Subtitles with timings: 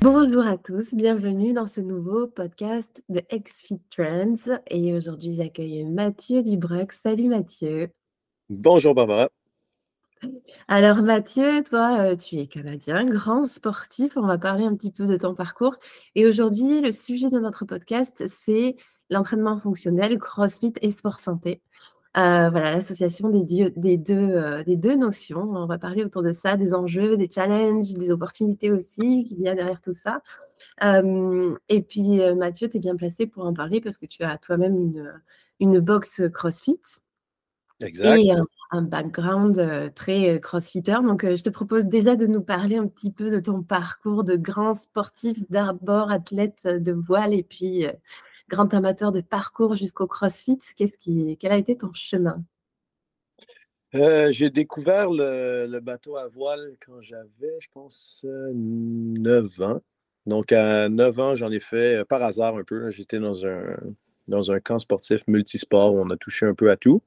[0.00, 4.58] Bonjour à tous, bienvenue dans ce nouveau podcast de XFit Trends.
[4.68, 6.92] Et aujourd'hui, j'accueille Mathieu Dubreuc.
[6.92, 7.88] Salut Mathieu.
[8.50, 9.30] Bonjour Barbara.
[10.68, 14.16] Alors Mathieu, toi, euh, tu es canadien, grand sportif.
[14.16, 15.76] On va parler un petit peu de ton parcours.
[16.14, 18.76] Et aujourd'hui, le sujet de notre podcast, c'est
[19.10, 21.62] l'entraînement fonctionnel, CrossFit et sport santé.
[22.16, 25.50] Euh, voilà, l'association des, des, deux, euh, des deux notions.
[25.50, 29.48] On va parler autour de ça, des enjeux, des challenges, des opportunités aussi qu'il y
[29.48, 30.22] a derrière tout ça.
[30.84, 34.38] Euh, et puis, Mathieu, tu es bien placé pour en parler parce que tu as
[34.38, 35.12] toi-même une,
[35.58, 36.80] une box CrossFit.
[37.80, 38.16] Exact.
[38.16, 40.96] Et un, background très crossfitter.
[41.04, 44.36] Donc, je te propose déjà de nous parler un petit peu de ton parcours de
[44.36, 47.86] grand sportif, d'abord athlète de voile et puis
[48.48, 52.42] grand amateur de parcours jusqu'au CrossFit, quel a été ton chemin?
[53.94, 59.80] Euh, J'ai découvert le, bateau à voile quand j'avais, je pense, 9 ans.
[60.26, 62.90] Donc, à 9 ans, j'en ai fait euh, par hasard un peu.
[62.90, 63.76] J'étais dans un,
[64.26, 67.02] dans un camp sportif multisport où on a touché un peu à tout.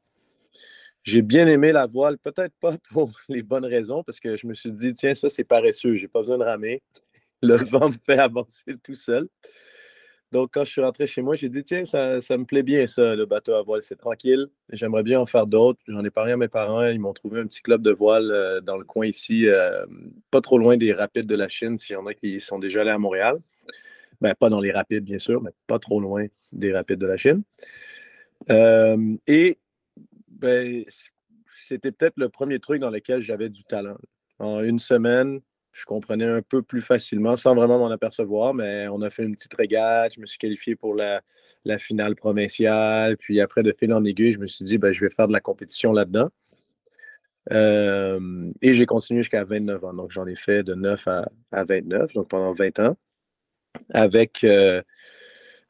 [1.03, 4.53] J'ai bien aimé la voile, peut-être pas pour les bonnes raisons, parce que je me
[4.53, 6.81] suis dit, tiens, ça, c'est paresseux, j'ai pas besoin de ramer.
[7.41, 9.27] Le vent me fait avancer tout seul.
[10.31, 13.15] Donc, quand je suis rentré chez moi, j'ai dit, tiens, ça, me plaît bien, ça,
[13.15, 14.47] le bateau à voile, c'est tranquille.
[14.71, 15.79] J'aimerais bien en faire d'autres.
[15.87, 16.85] J'en ai parlé à mes parents.
[16.85, 19.85] Ils m'ont trouvé un petit club de voile euh, dans le coin ici, euh,
[20.29, 22.81] pas trop loin des rapides de la Chine, s'il y en a qui sont déjà
[22.81, 23.39] allés à Montréal.
[24.19, 27.17] Ben, pas dans les rapides, bien sûr, mais pas trop loin des rapides de la
[27.17, 27.43] Chine.
[28.49, 29.59] Euh, et
[30.27, 30.83] ben,
[31.67, 33.97] c'était peut-être le premier truc dans lequel j'avais du talent.
[34.39, 35.39] En une semaine,
[35.77, 39.35] je comprenais un peu plus facilement sans vraiment m'en apercevoir, mais on a fait une
[39.35, 40.15] petite régate.
[40.15, 41.21] Je me suis qualifié pour la,
[41.77, 43.15] finale provinciale.
[43.17, 45.33] Puis après, de fil en aiguille, je me suis dit, ben, je vais faire de
[45.33, 46.29] la compétition là-dedans.
[47.51, 49.93] Euh, et j'ai continué jusqu'à 29 ans.
[49.93, 52.97] Donc, j'en ai fait de 9 à, 29, donc pendant 20 ans,
[53.93, 54.81] avec, euh,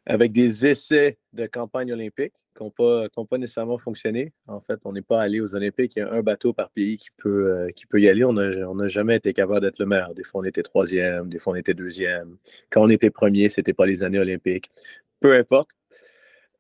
[0.10, 4.32] avec des essais de campagne olympique qui n'ont pas, nécessairement fonctionné.
[4.48, 5.98] En fait, on n'est pas allé aux Olympiques.
[5.98, 8.24] Il y a un bateau par pays qui peut, euh, y aller.
[8.24, 10.14] On n'a jamais été capable d'être le meilleur.
[10.14, 12.38] Des fois, on était troisième, des fois, on était deuxième.
[12.70, 14.72] Quand on était premier, ce n'était pas les années olympiques.
[15.20, 15.72] Peu importe.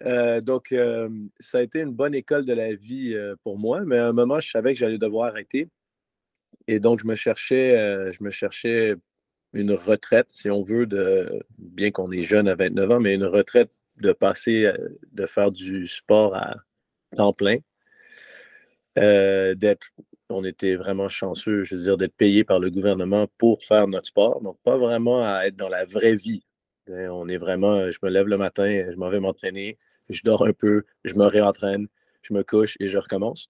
[0.03, 1.09] Euh, donc, euh,
[1.39, 4.41] ça a été une bonne école de la vie pour moi, mais à un moment,
[4.41, 5.69] je savais que j'allais devoir arrêter.
[6.67, 8.95] Et donc, je me cherchais, je me cherchais
[9.57, 13.25] une retraite, si on veut, de, bien qu'on est jeune à 29 ans, mais une
[13.25, 14.77] retraite de passer, euh,
[15.11, 16.55] de faire du sport à
[17.15, 17.57] temps plein.
[18.97, 19.87] Euh, d'être,
[20.29, 24.07] on était vraiment chanceux, je veux dire, d'être payé par le gouvernement pour faire notre
[24.07, 24.41] sport.
[24.41, 26.43] Donc, pas vraiment à être dans la vraie vie.
[26.89, 29.77] Hein, on est vraiment, je me lève le matin, je m'en vais m'entraîner,
[30.09, 31.87] je dors un peu, je me réentraîne,
[32.21, 33.49] je me couche et je recommence.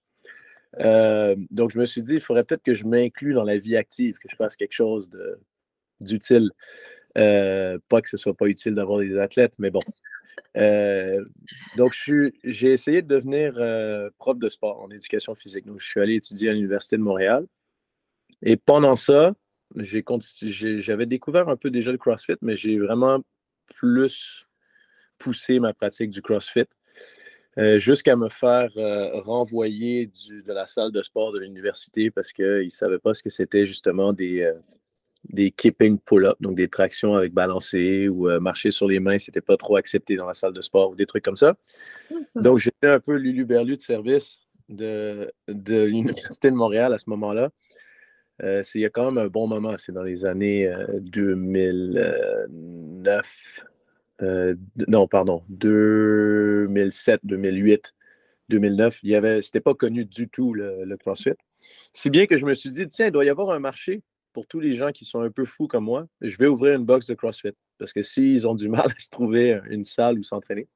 [0.80, 3.76] Euh, donc, je me suis dit, il faudrait peut-être que je m'inclue dans la vie
[3.76, 5.10] active, que je fasse quelque chose
[6.00, 6.50] d'utile.
[7.14, 9.82] pas que ce soit pas utile d'avoir des athlètes, mais bon,
[10.56, 11.24] euh,
[11.76, 11.96] donc,
[12.44, 15.66] j'ai essayé de devenir euh, prof de sport en éducation physique.
[15.66, 17.46] Donc, je suis allé étudier à l'Université de Montréal.
[18.42, 19.34] Et pendant ça,
[19.76, 23.20] j'avais découvert un peu déjà le CrossFit, mais j'ai vraiment
[23.74, 24.46] plus
[25.18, 26.64] poussé ma pratique du CrossFit
[27.58, 28.70] euh, jusqu'à me faire
[29.24, 33.30] renvoyer de la salle de sport de l'université parce qu'ils ne savaient pas ce que
[33.30, 34.50] c'était justement des,
[35.28, 39.40] des keeping pull-up, donc des tractions avec balancé ou euh, marcher sur les mains, c'était
[39.40, 41.56] pas trop accepté dans la salle de sport ou des trucs comme ça.
[42.34, 47.08] Donc, j'étais un peu Lulu Berlu de service de, de l'Université de Montréal à ce
[47.10, 47.50] moment-là.
[48.42, 53.66] Euh, c'est il y a quand même un bon moment, c'est dans les années 2009,
[54.22, 54.54] euh,
[54.88, 57.94] non, pardon, 2007, 2008,
[58.48, 59.00] 2009.
[59.02, 61.34] Il y avait, c'était pas connu du tout le, le CrossFit.
[61.92, 64.02] Si bien que je me suis dit, tiens, il doit y avoir un marché
[64.32, 66.84] pour tous les gens qui sont un peu fous comme moi, je vais ouvrir une
[66.84, 67.52] box de CrossFit.
[67.78, 70.68] Parce que s'ils ont du mal à se trouver une salle où s'entraîner.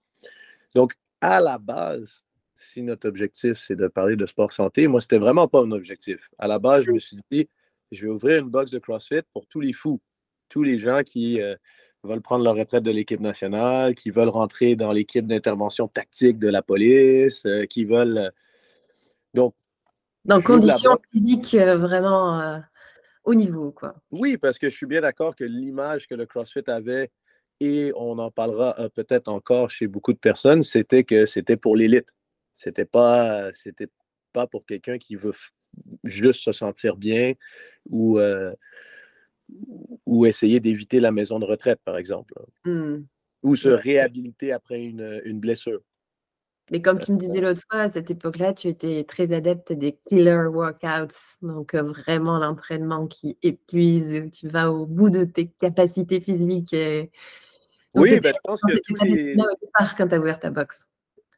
[0.75, 2.25] Donc, à la base,
[2.57, 6.31] si notre objectif, c'est de parler de sport santé, moi, c'était vraiment pas mon objectif.
[6.39, 7.49] À la base, je me suis dit,
[7.91, 10.01] je vais ouvrir une box de CrossFit pour tous les fous,
[10.49, 11.55] tous les gens qui euh,
[12.03, 16.49] veulent prendre leur retraite de l'équipe nationale, qui veulent rentrer dans l'équipe d'intervention tactique de
[16.49, 18.19] la police, euh, qui veulent.
[18.19, 18.31] Euh,
[19.35, 19.55] donc.
[20.25, 22.63] Dans conditions physiques vraiment
[23.25, 23.73] au niveau.
[23.73, 23.95] Quoi.
[24.11, 27.11] Oui, parce que je suis bien d'accord que l'image que le CrossFit avait,
[27.61, 31.77] et on en parlera euh, peut-être encore chez beaucoup de personnes, c'était que c'était pour
[31.77, 32.09] l'élite.
[32.55, 33.89] C'était pas, c'était
[34.33, 35.35] pas pour quelqu'un qui veut
[36.05, 37.35] juste se sentir bien
[37.89, 38.53] ou, euh,
[40.07, 42.35] ou essayer d'éviter la maison de retraite, par exemple.
[42.65, 43.05] Mmh.
[43.43, 45.81] Ou se réhabiliter après une, une blessure.
[46.73, 49.99] Mais comme tu me disais l'autre fois, à cette époque-là, tu étais très adepte des
[50.07, 51.37] killer workouts.
[51.43, 56.75] Donc, vraiment l'entraînement qui épuise, tu vas au bout de tes capacités physiques.
[57.95, 59.35] oui, ben, je pense que tous les...
[59.35, 60.87] au départ quand tu as ouvert ta boxe.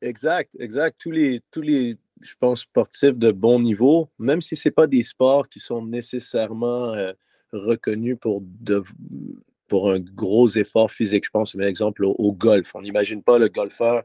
[0.01, 1.01] Exact, exact.
[1.01, 4.87] Tous les, tous les, je pense, sportifs de bon niveau, même si ce n'est pas
[4.87, 7.13] des sports qui sont nécessairement euh,
[7.53, 8.85] reconnus pour, de,
[9.67, 11.25] pour un gros effort physique.
[11.25, 12.73] Je pense, par exemple, au, golf.
[12.77, 14.05] On n'imagine pas le golfeur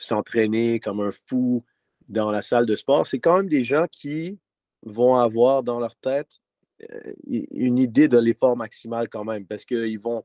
[0.00, 1.64] s'entraîner comme un fou
[2.08, 3.06] dans la salle de sport.
[3.06, 4.38] C'est quand même des gens qui
[4.82, 6.40] vont avoir dans leur tête
[6.90, 10.24] euh, une idée de l'effort maximal quand même, parce qu'ils vont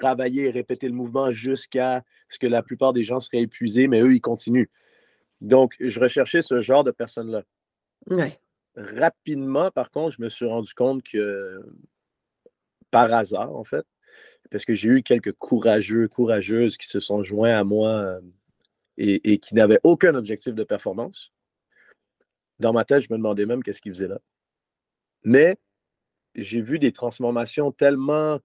[0.00, 4.00] travailler et répéter le mouvement jusqu'à ce que la plupart des gens seraient épuisés, mais
[4.00, 4.70] eux, ils continuent.
[5.40, 7.44] Donc, je recherchais ce genre de personnes-là.
[8.76, 11.60] Rapidement, par contre, je me suis rendu compte que,
[12.90, 13.84] par hasard, en fait,
[14.50, 18.20] parce que j'ai eu quelques courageux, courageuses qui se sont joints à moi
[19.00, 21.32] et, qui n'avaient aucun objectif de performance.
[22.58, 24.20] Dans ma tête, je me demandais même qu'est-ce qu'ils faisaient là.
[25.24, 25.56] Mais
[26.34, 28.38] j'ai vu des transformations tellement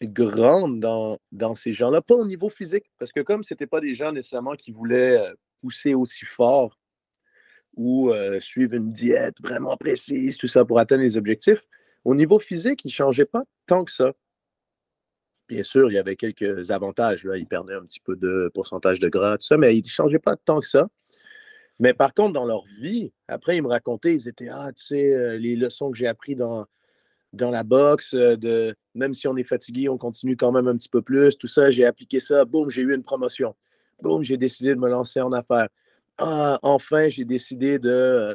[0.00, 3.80] grandes dans, dans ces gens-là, pas au niveau physique, parce que comme ce n'étaient pas
[3.80, 6.76] des gens nécessairement qui voulaient euh, pousser aussi fort
[7.76, 11.62] ou euh, suivre une diète vraiment précise, tout ça pour atteindre les objectifs,
[12.04, 14.12] au niveau physique, ils ne changeaient pas tant que ça.
[15.48, 17.24] Bien sûr, il y avait quelques avantages.
[17.24, 17.36] Là.
[17.36, 20.18] Ils perdaient un petit peu de pourcentage de gras, tout ça, mais ils ne changeaient
[20.18, 20.88] pas tant que ça.
[21.78, 25.12] Mais par contre, dans leur vie, après, ils me racontaient, ils étaient, ah, tu sais,
[25.12, 26.66] euh, les leçons que j'ai apprises dans,
[27.32, 30.76] dans la boxe, euh, de même si on est fatigué, on continue quand même un
[30.76, 33.56] petit peu plus, tout ça, j'ai appliqué ça, boum, j'ai eu une promotion.
[34.00, 35.68] Boum, j'ai décidé de me lancer en affaires.
[36.18, 38.34] Ah, enfin, j'ai décidé de euh,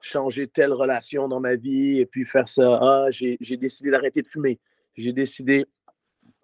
[0.00, 2.78] changer telle relation dans ma vie et puis faire ça.
[2.82, 4.58] Ah, j'ai décidé d'arrêter de fumer.
[4.96, 5.64] J'ai décidé.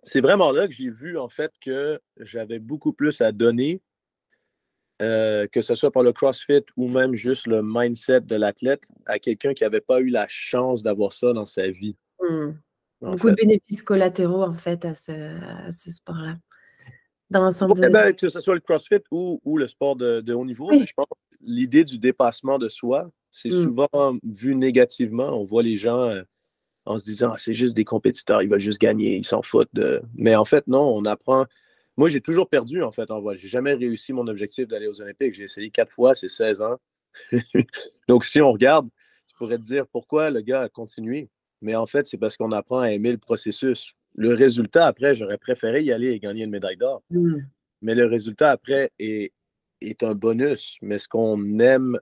[0.05, 3.83] C'est vraiment là que j'ai vu en fait que j'avais beaucoup plus à donner,
[5.03, 9.19] euh, que ce soit par le CrossFit ou même juste le mindset de l'athlète, à
[9.19, 11.97] quelqu'un qui n'avait pas eu la chance d'avoir ça dans sa vie.
[12.21, 12.51] Mmh.
[13.01, 16.37] Beaucoup de bénéfices collatéraux en fait à ce sport-là
[17.31, 20.45] dans l'ensemble ben, que ce soit le CrossFit ou, ou le sport de, de haut
[20.45, 21.07] niveau, je pense
[21.41, 23.63] l'idée du dépassement de soi, c'est mmh.
[23.63, 25.41] souvent vu négativement.
[25.41, 26.23] On voit les gens euh,
[26.89, 29.69] en se disant ah, c'est juste des compétiteurs, ils veulent juste gagner, ils s'en foutent.
[29.75, 30.03] De...
[30.15, 31.45] Mais en fait, non, on apprend.
[31.99, 33.37] Moi, j'ai toujours perdu en fait en voile.
[33.39, 35.35] J'ai jamais réussi mon objectif d'aller aux Olympiques.
[35.35, 36.79] J'ai essayé quatre fois, c'est 16 ans.
[38.09, 38.89] Donc, si on regarde,
[39.27, 41.29] tu pourrais te dire pourquoi le gars a continué.
[41.61, 43.93] Mais en fait, c'est parce qu'on apprend à aimer le processus.
[44.15, 47.03] Le résultat, après, j'aurais préféré y aller et gagner une médaille d'or.
[47.11, 47.37] Mmh.
[47.83, 49.33] Mais le résultat, après, est,
[49.83, 50.79] est un bonus.
[50.81, 51.99] Mais ce qu'on aime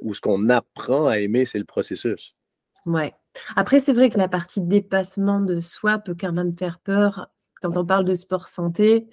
[0.00, 2.36] ou ce qu'on apprend à aimer, c'est le processus.
[2.88, 3.14] Ouais.
[3.54, 7.30] Après, c'est vrai que la partie dépassement de soi peut quand même faire peur
[7.60, 9.08] quand on parle de sport santé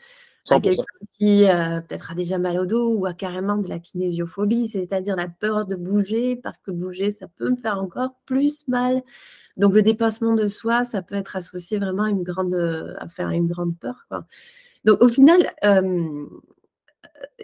[0.50, 0.84] à quelqu'un
[1.14, 5.16] qui euh, peut-être a déjà mal au dos ou a carrément de la kinésiophobie, c'est-à-dire
[5.16, 9.02] la peur de bouger parce que bouger, ça peut me faire encore plus mal.
[9.58, 12.54] Donc le dépassement de soi, ça peut être associé vraiment à une grande,
[12.98, 14.06] à faire une grande peur.
[14.08, 14.26] Quoi.
[14.84, 15.52] Donc au final,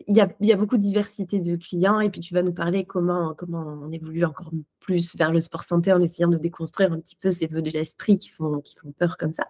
[0.08, 3.34] il y, a, beaucoup de diversité de clients et puis tu vas nous parler comment,
[3.36, 7.16] comment on évolue encore plus vers le sport santé en essayant de déconstruire un petit
[7.16, 9.48] peu ces vœux de l'esprit qui font, qui font peur comme ça.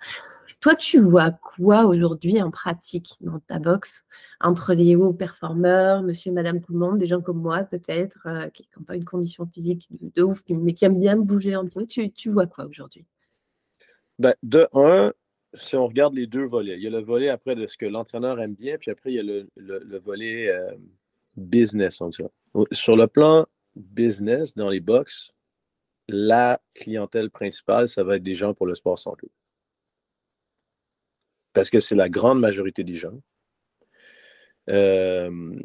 [0.61, 4.05] Toi, tu vois quoi aujourd'hui en pratique dans ta box
[4.41, 8.27] entre les hauts performeurs, monsieur et madame tout le monde, des gens comme moi peut-être,
[8.27, 11.65] euh, qui n'ont pas une condition physique de, ouf, mais qui aiment bien bouger un
[11.65, 11.87] peu.
[11.87, 13.07] Tu, tu vois quoi aujourd'hui?
[14.19, 15.13] Ben, De un,
[15.53, 17.85] si on regarde les deux volets, il y a le volet après de ce que
[17.85, 20.71] l'entraîneur aime bien, puis après, il y a le, volet euh,
[21.35, 22.09] business, on
[22.71, 25.31] Sur le plan business, dans les box,
[26.07, 29.29] la clientèle principale, ça va être des gens pour le sport santé
[31.53, 33.19] parce que c'est la grande majorité des gens.
[34.69, 35.55] Euh,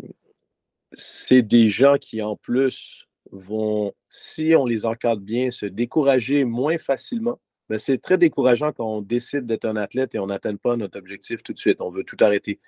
[0.92, 6.78] c'est des gens qui, en plus, vont, si on les encadre bien, se décourager moins
[6.78, 7.40] facilement.
[7.68, 10.98] Mais c'est très décourageant quand on décide d'être un athlète et on n'atteint pas notre
[10.98, 11.80] objectif tout de suite.
[11.80, 12.60] On veut tout arrêter.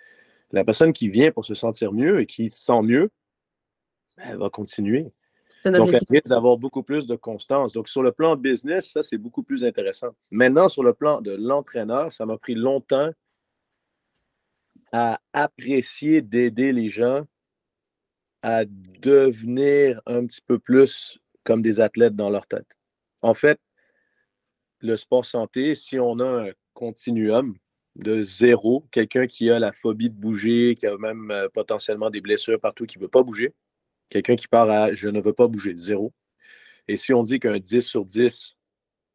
[0.50, 3.10] La personne qui vient pour se sentir mieux et qui se sent mieux,
[4.16, 5.12] ben, elle va continuer.
[5.64, 7.72] Donc, elle risque d'avoir beaucoup plus de constance.
[7.72, 10.10] Donc, sur le plan business, ça, c'est beaucoup plus intéressant.
[10.30, 13.10] Maintenant, sur le plan de l'entraîneur, ça m'a pris longtemps
[14.92, 17.26] à apprécier d'aider les gens
[18.42, 22.76] à devenir un petit peu plus comme des athlètes dans leur tête.
[23.20, 23.58] En fait,
[24.80, 27.54] le sport santé, si on a un continuum
[27.96, 32.20] de zéro, quelqu'un qui a la phobie de bouger, qui a même euh, potentiellement des
[32.20, 33.54] blessures partout, qui ne veut pas bouger,
[34.08, 36.12] Quelqu'un qui part à je ne veux pas bouger, zéro.
[36.88, 38.56] Et si on dit qu'un 10 sur 10,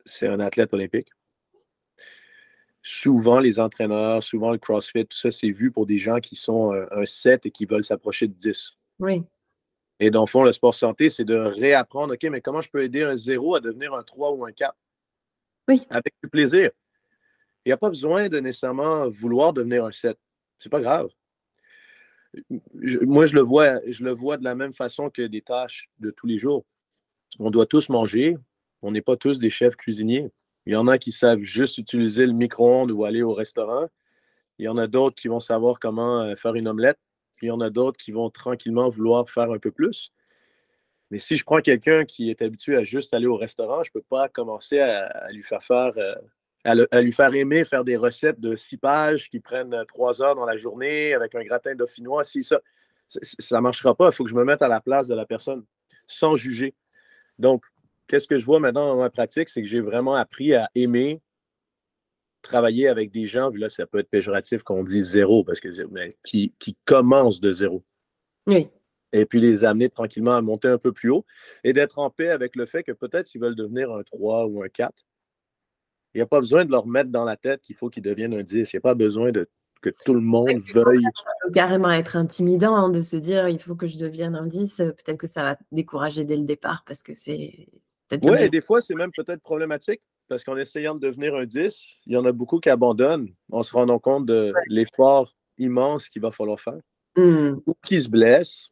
[0.05, 1.10] c'est un athlète olympique,
[2.84, 6.74] souvent les entraîneurs, souvent le CrossFit, tout ça, c'est vu pour des gens qui sont
[6.74, 8.77] un, 7 et qui veulent s'approcher de 10.
[9.00, 9.24] Oui.
[10.00, 12.84] Et dans le fond, le sport santé, c'est de réapprendre, OK, mais comment je peux
[12.84, 14.75] aider un 0 à devenir un 3 ou un 4?
[15.89, 16.72] Avec du plaisir.
[17.65, 20.17] Il n'y a pas besoin de nécessairement vouloir devenir un 7.
[20.60, 21.10] C'est pas grave.
[23.01, 26.12] moi, je le, vois, je le vois de la même façon que des tâches de
[26.12, 26.65] tous les jours.
[27.39, 28.38] On doit tous manger.
[28.82, 30.29] On n'est pas tous des chefs cuisiniers.
[30.65, 33.88] Il y en a qui savent juste utiliser le micro-ondes ou aller au restaurant.
[34.60, 37.00] Il y en a d'autres qui vont savoir comment euh, faire une omelette.
[37.41, 40.12] Il y en a d'autres qui vont tranquillement vouloir faire un peu plus.
[41.13, 44.00] Mais si je prends quelqu'un qui est habitué à juste aller au restaurant, je ne
[44.00, 46.15] peux pas commencer à, lui faire faire, euh,
[46.63, 50.34] à, lui faire aimer faire des recettes de six pages qui prennent euh, trois heures
[50.34, 52.24] dans la journée avec un gratin dauphinois.
[52.24, 52.62] Si ça,
[53.10, 54.08] ça ne marchera pas.
[54.08, 55.63] Il faut que je me mette à la place de la personne
[56.08, 56.74] sans juger.
[57.38, 57.63] Donc,
[58.08, 61.22] qu'est-ce que je vois maintenant dans ma pratique, c'est que j'ai vraiment appris à aimer
[62.41, 65.70] travailler avec des gens, puis là, ça peut être péjoratif qu'on dit zéro, parce que
[65.91, 67.84] mais qui, qui commencent de zéro.
[68.48, 68.67] Oui.
[69.13, 71.25] Et puis les amener tranquillement à monter un peu plus haut
[71.63, 74.63] et d'être en paix avec le fait que peut-être s'ils veulent devenir un 3 ou
[74.63, 74.91] un 4,
[76.13, 78.34] il n'y a pas besoin de leur mettre dans la tête qu'il faut qu'ils deviennent
[78.34, 78.72] un 10.
[78.74, 79.48] Il n'y a pas besoin de
[79.82, 81.03] que tout le monde veuille.
[81.03, 84.48] Ça peut carrément être intimidant hein, de se dire il faut que je devienne un
[84.48, 84.77] 10.
[84.77, 87.67] Peut-être que ça va décourager dès le départ parce que c'est
[88.22, 92.13] oui, des fois, c'est même peut-être problématique parce qu'en essayant de devenir un 10, il
[92.13, 96.32] y en a beaucoup qui abandonnent en se rendant compte de l'effort immense qu'il va
[96.32, 96.79] falloir faire
[97.17, 97.58] mmh.
[97.65, 98.70] ou qui se blessent.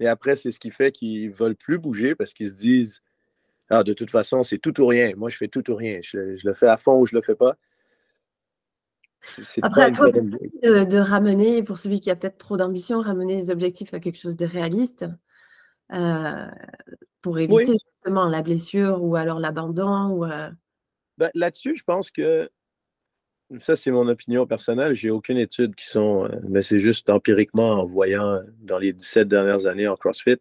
[0.00, 3.02] Et après, c'est ce qui fait qu'ils ne veulent plus bouger parce qu'ils se disent
[3.70, 5.12] Ah, de toute façon, c'est tout ou rien.
[5.16, 6.00] Moi, je fais tout ou rien.
[6.02, 7.56] Je, le fais à fond ou je ne le fais pas.
[9.62, 13.50] Après, à toi de, de, ramener, pour celui qui a peut-être trop d'ambition, ramener les
[13.50, 15.04] objectifs à quelque chose de réaliste.
[15.92, 16.46] Euh,
[17.22, 20.50] pour éviter justement la blessure ou alors l'abandon ou, euh
[21.18, 22.50] ben, Là-dessus, je pense que
[23.60, 24.94] ça, c'est mon opinion personnelle.
[24.94, 29.28] J'ai aucune étude qui sont, euh, mais c'est juste empiriquement en voyant dans les 17
[29.28, 30.38] dernières années en CrossFit.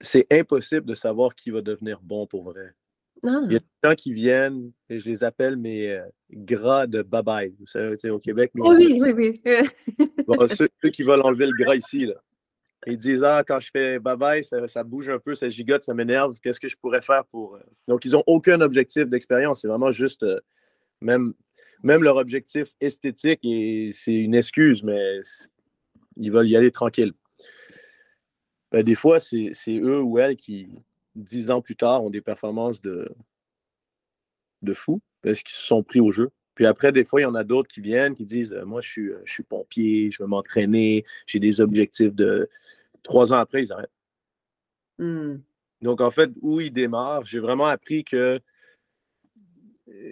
[0.00, 2.74] C'est impossible de savoir qui va devenir bon pour vrai.
[3.22, 3.40] Ah.
[3.46, 5.98] Il y a des gens qui viennent, et je les appelle mes
[6.30, 7.54] gras de bye-bye.
[7.58, 9.40] Vous savez, au Québec, oh oui, oui, oui.
[10.26, 12.14] bon, ceux, ceux, qui veulent enlever le gras ici, là.
[12.86, 16.36] Ils disent Ah, quand je fais bye, ça, bouge un peu, ça gigote, ça m'énerve.
[16.42, 17.56] Qu'est-ce que je pourrais faire pour.
[17.56, 19.62] Euh, Donc, ils n'ont aucun objectif d'expérience.
[19.62, 20.40] C'est vraiment juste euh,
[21.00, 21.34] même,
[21.82, 25.20] même leur objectif esthétique et c'est une excuse, mais
[26.16, 27.12] ils veulent y aller tranquille.
[28.72, 30.68] Ben, des fois, c'est eux ou elles qui,
[31.14, 33.08] dix ans plus tard, ont des performances de,
[34.62, 36.30] de fou parce qu'ils se sont pris au jeu.
[36.54, 38.88] Puis après, des fois, il y en a d'autres qui viennent, qui disent Moi, je
[38.88, 42.48] suis, je suis pompier, je veux m'entraîner, j'ai des objectifs de,
[43.02, 43.90] trois ans après, ils arrêtent.
[44.98, 45.36] Hmm.
[45.82, 48.38] Donc, en fait, où ils démarrent, j'ai vraiment appris que euh,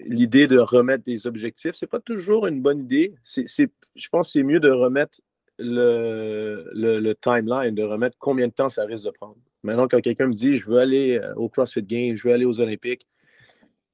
[0.07, 3.15] l'idée de remettre des objectifs, c'est pas toujours une bonne idée.
[3.25, 3.47] C'est,
[3.95, 5.21] je pense que c'est mieux de remettre
[5.59, 9.37] le, timeline, de remettre combien de temps ça risque de prendre.
[9.63, 12.45] Maintenant, quand quelqu'un me dit je veux aller euh, au CrossFit Games, je veux aller
[12.45, 13.07] aux Olympiques,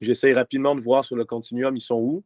[0.01, 2.25] j'essaie rapidement de voir sur le continuum, ils sont où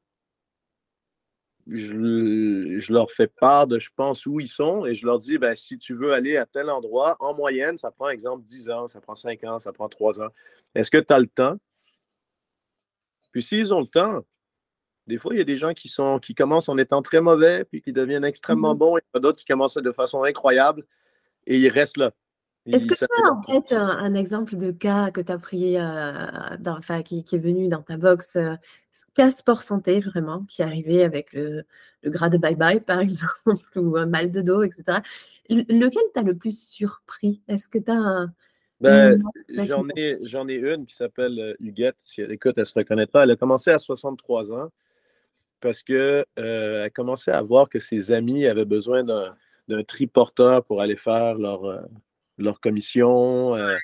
[1.66, 5.54] je, leur fais part de je pense où ils sont et je leur dis ben,
[5.56, 9.00] si tu veux aller à tel endroit, en moyenne, ça prend exemple 10 ans, ça
[9.00, 10.28] prend 5 ans, ça prend 3 ans.
[10.74, 11.56] Est-ce que tu as le temps?
[13.32, 14.22] Puis s'ils ont le temps,
[15.06, 17.64] des fois, il y a des gens qui, sont, qui commencent en étant très mauvais,
[17.64, 18.78] puis qui deviennent extrêmement mm-hmm.
[18.78, 20.84] bons, et d'autres qui commencent de façon incroyable
[21.46, 22.12] et ils restent là.
[22.66, 26.56] Est-ce que tu as en tête un, exemple de cas que tu as pris, euh,
[26.60, 28.54] dans, enfin, qui, est venu dans ta box, euh,
[29.14, 31.64] cas sport santé vraiment, qui est arrivé avec le,
[32.04, 35.00] gras de bye-bye par exemple, ou un mal de dos, etc.
[35.50, 37.42] lequel t'as le plus surpris?
[37.48, 38.32] Est-ce que tu as un.
[38.82, 41.96] Ben, j'en ai, j'en ai une qui s'appelle euh, Huguette.
[41.98, 43.22] Si elle écoute, elle se reconnaîtra.
[43.22, 44.70] Elle a commencé à 63 ans
[45.60, 49.36] parce qu'elle euh, commençait à voir que ses amis avaient besoin d'un,
[49.68, 51.86] d'un triporteur pour aller faire leur,
[52.38, 53.54] leur commission.
[53.54, 53.76] Euh,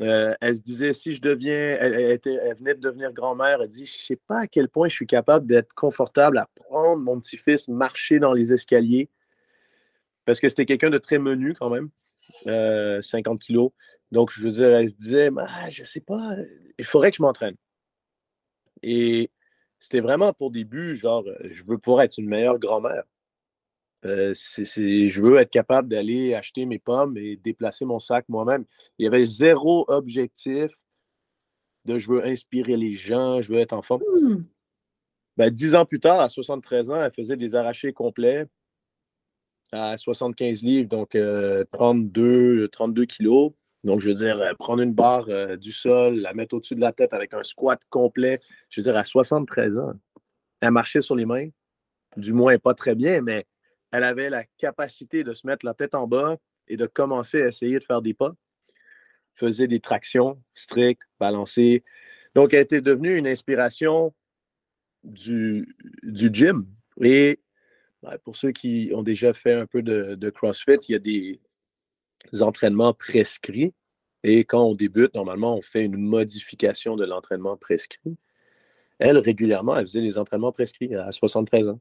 [0.00, 3.68] euh, elle se disait, si je deviens, elle, était, elle venait de devenir grand-mère, elle
[3.68, 7.02] dit, je ne sais pas à quel point je suis capable d'être confortable à prendre
[7.02, 9.08] mon petit-fils, marcher dans les escaliers,
[10.24, 11.88] parce que c'était quelqu'un de très menu quand même,
[12.44, 13.70] 50 euh, kilos.
[14.12, 16.36] Donc, je veux dire, elle se disait, ah, je ne sais pas,
[16.78, 17.56] il faudrait que je m'entraîne.
[18.82, 19.30] Et
[19.80, 23.04] c'était vraiment pour des buts, genre, je veux pouvoir être une meilleure grand-mère.
[24.04, 28.64] Euh, je veux être capable d'aller acheter mes pommes et déplacer mon sac moi-même.
[28.98, 30.70] Il y avait zéro objectif
[31.84, 34.02] de je veux inspirer les gens, je veux être en forme.
[34.20, 34.44] Mmh.
[35.36, 38.46] Ben, dix ans plus tard, à 73 ans, elle faisait des arrachés complets
[39.72, 41.16] à 75 livres, donc
[41.72, 42.22] 32,
[42.64, 43.52] euh, 32 kilos.
[43.84, 45.26] Donc, je veux dire, euh, prendre une barre
[45.58, 48.96] du sol, la mettre au-dessus de la tête avec un squat complet, je veux dire,
[48.96, 49.92] à 73 ans.
[50.60, 51.48] elle marchait sur les mains,
[52.16, 53.46] du moins pas très bien, mais
[53.92, 57.48] elle avait la capacité de se mettre la tête en bas et de commencer à
[57.48, 58.34] essayer de faire des pas.
[59.34, 61.84] Faisait des tractions strictes, balancées.
[62.34, 64.12] Donc, elle était devenue une inspiration
[65.04, 66.66] du, du gym.
[67.00, 67.40] Et
[68.02, 71.40] ben, pour ceux qui ont déjà fait un peu de CrossFit, il y a des
[72.40, 73.74] entraînements prescrits.
[74.24, 78.16] Et quand on débute, normalement, on fait une modification de l'entraînement prescrit.
[78.98, 81.80] Elle, régulièrement, elle faisait les entraînements prescrits à 73 ans.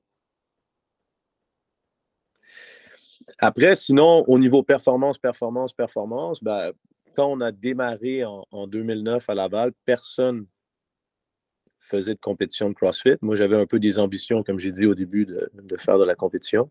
[3.39, 6.71] Après, sinon, au niveau performance, performance, performance, ben,
[7.15, 10.45] quand on a démarré en, 2009 à Laval, personne
[11.79, 13.15] faisait de compétition de CrossFit.
[13.21, 16.03] Moi, j'avais un peu des ambitions, comme j'ai dit au début, de, de, faire de
[16.03, 16.69] la compétition.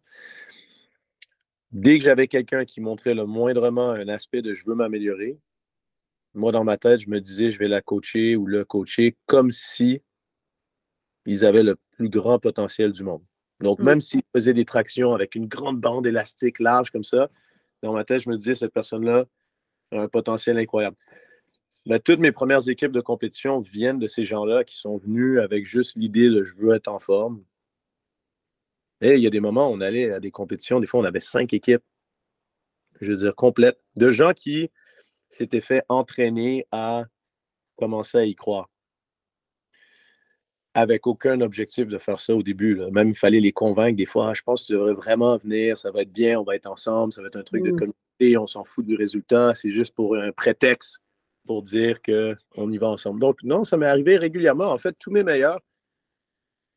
[1.72, 5.38] Dès que j'avais quelqu'un qui montrait le moindrement un aspect de je veux m'améliorer,
[6.34, 9.50] moi, dans ma tête, je me disais je vais la coacher ou le coacher comme
[9.50, 10.02] si
[11.24, 13.24] ils avaient le plus grand potentiel du monde.
[13.60, 17.30] Donc, même s'ils faisaient des tractions avec une grande bande élastique large comme ça,
[17.82, 19.24] dans ma tête, je me disais, cette personne-là
[19.92, 20.96] a un potentiel incroyable.
[21.86, 25.64] Mais toutes mes premières équipes de compétition viennent de ces gens-là qui sont venus avec
[25.64, 27.42] juste l'idée de je veux être en forme.
[29.00, 31.04] Et il y a des moments où on allait à des compétitions, des fois on
[31.04, 31.82] avait cinq équipes,
[33.00, 34.70] je veux dire, complètes, de gens qui
[35.30, 37.04] s'étaient fait entraîner à
[37.76, 38.70] commencer à y croire
[40.76, 42.78] avec aucun objectif de faire ça au début.
[42.92, 45.78] Même il fallait les convaincre des fois, ah, je pense que tu devrais vraiment venir,
[45.78, 47.76] ça va être bien, on va être ensemble, ça va être un truc de mmh.
[47.76, 50.98] communauté, on s'en fout du résultat, c'est juste pour un prétexte
[51.46, 53.20] pour dire qu'on y va ensemble.
[53.20, 54.70] Donc non, ça m'est arrivé régulièrement.
[54.70, 55.60] En fait, tous mes meilleurs,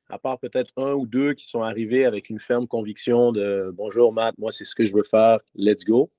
[0.09, 4.11] à part peut-être un ou deux qui sont arrivés avec une ferme conviction de Bonjour
[4.11, 6.11] Matt, moi c'est ce que je veux faire, let's go.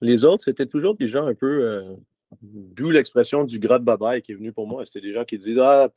[0.00, 1.94] Les autres, c'était toujours des gens un peu, euh,
[2.42, 4.84] d'où l'expression du gras de babaille qui est venu pour moi.
[4.84, 5.90] C'était des gens qui disaient Ah,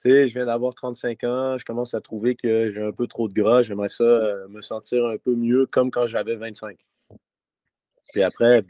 [0.00, 3.28] sais, je viens d'avoir 35 ans, je commence à trouver que j'ai un peu trop
[3.28, 6.78] de gras, j'aimerais ça euh, me sentir un peu mieux comme quand j'avais 25.
[8.12, 8.64] Puis après.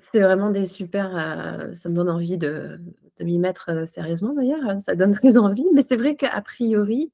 [0.00, 1.16] C'est vraiment des super.
[1.16, 2.80] Euh, ça me donne envie de,
[3.20, 7.12] m'y mettre euh, sérieusement d'ailleurs, hein, ça donne très envie, mais c'est vrai qu'a priori,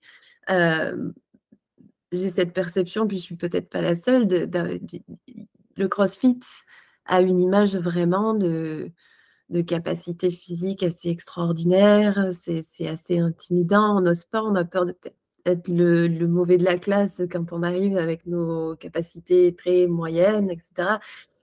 [0.49, 4.49] j'ai cette perception, puis je suis peut-être pas la seule, de,
[5.77, 6.39] le CrossFit
[7.07, 8.91] a une image vraiment de
[9.49, 12.31] de capacités physiques assez extraordinaires.
[12.33, 13.97] C'est assez intimidant.
[13.97, 17.53] On n'ose pas, on a peur de peut-être être le, mauvais de la classe quand
[17.53, 20.99] on arrive avec nos capacités très moyennes, etc.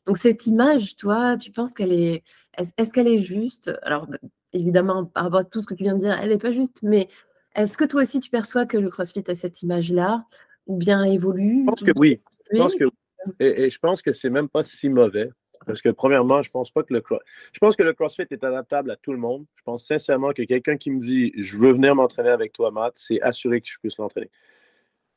[0.05, 2.23] Donc cette image, toi, tu penses qu'elle est...
[2.57, 3.71] Est-ce qu'elle est juste?
[3.83, 4.17] Alors, bah,
[4.51, 6.79] évidemment, par rapport à tout ce que tu viens de dire, elle n'est pas juste,
[6.83, 7.09] mais
[7.55, 10.25] est-ce que toi aussi, tu perçois que le CrossFit a cette image-là?
[10.67, 11.61] Ou bien évolue?
[11.61, 12.21] Je pense que oui.
[12.51, 12.85] Je pense que,
[13.39, 15.29] et, et je pense que c'est même pas si mauvais.
[15.65, 17.01] Parce que premièrement, je pense pas que le
[17.51, 19.45] je pense que le CrossFit est adaptable à tout le monde.
[19.55, 22.93] Je pense sincèrement que quelqu'un qui me dit je veux venir m'entraîner avec toi, Matt,
[22.95, 24.29] c'est assuré que je puisse m'entraîner.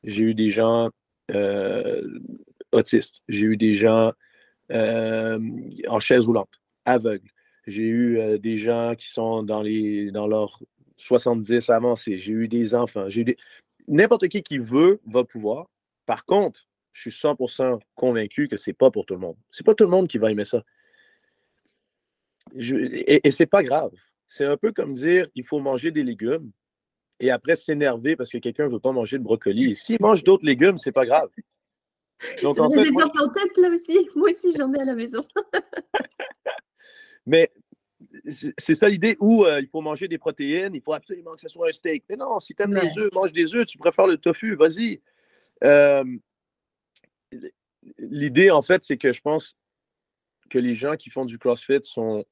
[0.03, 0.89] J'ai eu des gens
[1.33, 2.01] euh,
[2.71, 4.13] autistes, j'ai eu des gens
[4.71, 5.39] euh,
[5.87, 7.29] en chaise roulante, aveugles.
[7.67, 10.61] J'ai eu euh, des gens qui sont dans les dans leurs
[10.97, 12.17] 70 avancés.
[12.19, 13.09] J'ai eu des enfants.
[13.09, 13.37] J'ai.
[13.87, 15.69] N'importe qui qui veut va pouvoir.
[16.05, 19.37] Par contre, je suis 100% convaincu que c'est pas pour tout le monde.
[19.51, 20.63] C'est pas tout le monde qui va aimer ça.
[22.57, 23.91] et, et c'est pas grave.
[24.29, 26.51] C'est un peu comme dire il faut manger des légumes
[27.19, 29.75] et après s'énerver parce que quelqu'un ne veut pas manger de brocoli.
[29.75, 31.29] S'il mange d'autres légumes, c'est pas grave.
[32.41, 34.07] Donc, en des exemples en tête là aussi.
[34.15, 35.21] Moi aussi, j'en ai à la maison.
[37.25, 37.51] Mais
[38.31, 41.49] c'est ça l'idée où euh, il faut manger des protéines, il faut absolument que ce
[41.49, 42.05] soit un steak.
[42.09, 45.01] Mais non, si tu aimes les œufs, mange des œufs, tu préfères le tofu, vas-y.
[45.63, 46.03] Euh,
[47.97, 49.57] l'idée, en fait, c'est que je pense
[50.49, 52.25] que les gens qui font du CrossFit sont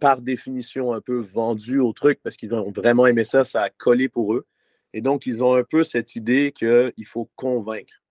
[0.00, 3.70] par définition un peu vendus au truc parce qu'ils ont vraiment aimé ça, ça a
[3.70, 4.46] collé pour eux.
[4.92, 8.02] Et donc, ils ont un peu cette idée qu'il faut convaincre.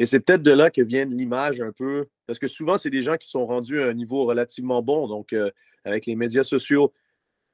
[0.00, 3.02] Et c'est peut-être de là que vient l'image un peu, parce que souvent, c'est des
[3.02, 5.06] gens qui sont rendus à un niveau relativement bon.
[5.06, 5.50] Donc, euh,
[5.84, 6.94] avec les médias sociaux,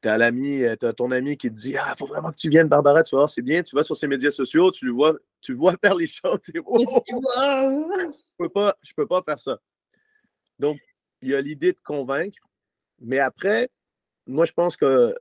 [0.01, 2.49] tu as l'ami, tu ton ami qui te dit Ah, il faut vraiment que tu
[2.49, 5.17] viennes, Barbara, tu vois, c'est bien, tu vas sur ses médias sociaux, tu le vois,
[5.41, 6.39] tu vois faire les choses.
[6.47, 6.61] je
[8.39, 9.59] peux pas, je peux pas faire ça.
[10.61, 10.79] Donc,
[11.23, 12.39] il y a l'idée de convaincre,
[13.01, 13.71] mais après,
[14.25, 15.17] moi, je pense que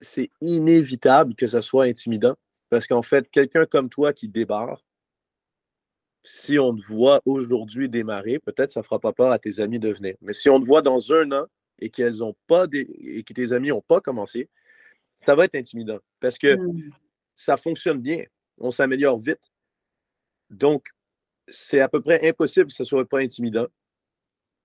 [0.00, 2.36] c'est inévitable que ça soit intimidant.
[2.70, 4.82] Parce qu'en fait, quelqu'un comme toi qui débarque,
[6.24, 9.78] si on te voit aujourd'hui démarrer, peut-être ça ne fera pas peur à tes amis
[9.78, 10.14] de venir.
[10.20, 11.46] Mais si on te voit dans un an
[11.78, 14.48] et qu'elles ont pas et que tes amis n'ont pas commencé,
[15.20, 16.90] ça va être intimidant parce que mmh.
[17.36, 18.24] ça fonctionne bien.
[18.58, 19.40] On s'améliore vite.
[20.50, 20.88] Donc,
[21.46, 23.66] c'est à peu près impossible que ce ne soit pas intimidant.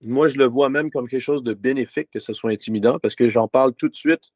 [0.02, 3.16] Moi, je le vois même comme quelque chose de bénéfique que ce soit intimidant parce
[3.16, 4.34] que j'en parle tout de suite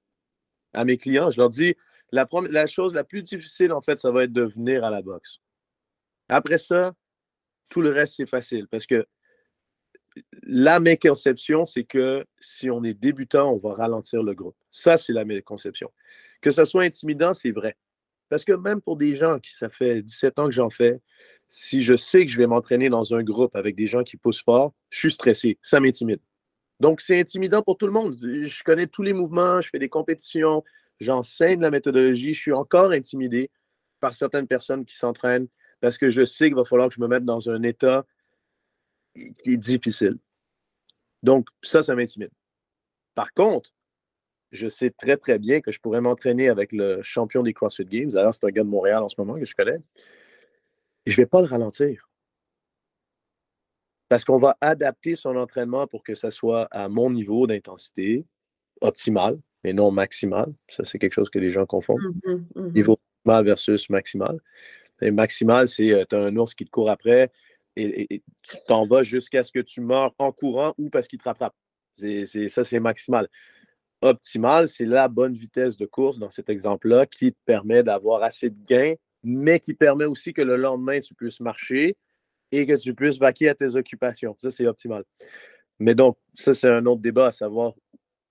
[0.74, 1.30] à mes clients.
[1.30, 1.76] Je leur dis,
[2.12, 5.02] la, la chose la plus difficile, en fait, ça va être de venir à la
[5.02, 5.40] boxe.
[6.30, 6.94] Après ça,
[7.70, 9.06] tout le reste, c'est facile parce que
[10.44, 14.56] la méconception, c'est que si on est débutant, on va ralentir le groupe.
[14.72, 15.92] Ça, c'est la méconception.
[16.42, 17.78] Que ça soit intimidant, c'est vrai.
[18.30, 21.00] Parce que même pour des gens qui, ça fait 17 ans que j'en fais,
[21.50, 24.44] si je sais que je vais m'entraîner dans un groupe avec des gens qui poussent
[24.44, 25.58] fort, je suis stressé.
[25.62, 26.20] Ça m'intimide.
[26.80, 28.18] Donc, c'est intimidant pour tout le monde.
[28.22, 30.64] Je connais tous les mouvements, je fais des compétitions,
[31.00, 32.34] j'enseigne la méthodologie.
[32.34, 33.50] Je suis encore intimidé
[34.00, 35.48] par certaines personnes qui s'entraînent
[35.80, 38.06] parce que je sais qu'il va falloir que je me mette dans un état
[39.14, 40.18] qui est difficile.
[41.24, 42.32] Donc, ça, ça m'intimide.
[43.16, 43.72] Par contre,
[44.52, 48.10] je sais très, très bien que je pourrais m'entraîner avec le champion des CrossFit Games.
[48.10, 49.80] D'ailleurs, c'est un gars de Montréal en ce moment que je connais.
[51.06, 52.10] Et je ne vais pas le ralentir.
[54.10, 58.26] Parce qu'on va adapter son entraînement pour que ça soit à mon niveau d'intensité
[58.80, 60.54] optimal et non maximal.
[60.70, 62.00] Ça, c'est quelque chose que les gens confondent.
[62.24, 64.40] Mmh mmh niveau optimal versus maximal.
[65.02, 67.32] Maximal, c'est euh, tu as un ours qui te court après
[67.76, 71.26] et, tu t'en vas jusqu'à ce que tu meurs en courant ou parce qu'il te
[71.26, 71.54] rattrape.
[71.96, 73.28] Ça, c'est maximal.
[74.02, 78.50] Optimal, c'est la bonne vitesse de course dans cet exemple-là qui te permet d'avoir assez
[78.50, 81.98] de gains, mais qui permet aussi que le lendemain, tu puisses marcher
[82.52, 84.36] et que tu puisses vaquer à tes occupations.
[84.40, 85.04] Ça, c'est optimal.
[85.80, 87.74] Mais donc, ça, c'est un autre débat à savoir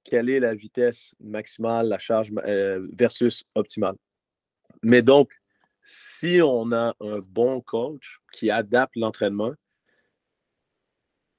[0.05, 3.97] quelle est la vitesse maximale, la charge euh, versus optimale.
[4.83, 5.33] Mais donc,
[5.87, 9.55] si on a un bon coach qui adapte l'entraînement,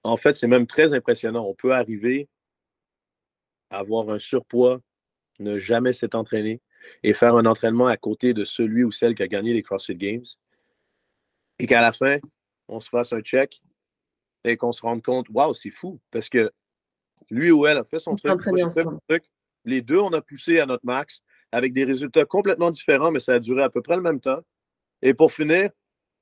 [0.04, 1.46] en fait, c'est même très impressionnant.
[1.46, 2.30] On peut arriver
[3.70, 4.80] à avoir un surpoids,
[5.40, 6.62] ne jamais s'être entraîné
[7.04, 9.98] et faire un entraînement à côté de celui ou celle qui a gagné les CrossFit
[9.98, 10.26] Games.
[11.60, 12.16] Et qu'à la fin,
[12.70, 13.62] on se fasse un check
[14.46, 16.54] et qu'on se rende compte, waouh, c'est fou, parce que
[17.30, 18.40] lui ou elle a fait son truc,
[19.66, 23.34] Les deux, on a poussé à notre max avec des résultats complètement différents, mais ça
[23.34, 24.40] a duré à peu près le même temps.
[25.02, 25.70] Et pour finir,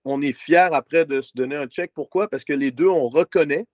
[0.04, 1.92] on est fiers après de se donner un check.
[1.94, 2.30] Pourquoi?
[2.30, 3.66] Parce que les deux, on reconnaît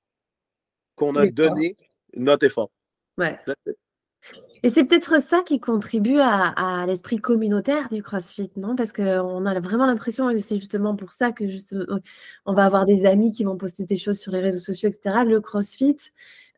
[0.95, 1.75] qu'on a donné
[2.15, 2.71] notre effort.
[3.17, 3.37] Ouais.
[4.63, 8.75] Et c'est peut-être ça qui contribue à, l'esprit communautaire du CrossFit, non?
[8.75, 11.99] Parce qu'on a vraiment l'impression, et c'est justement pour ça que euh,
[12.45, 15.23] on va avoir des amis qui vont poster des choses sur les réseaux sociaux, etc.
[15.25, 15.97] Le CrossFit,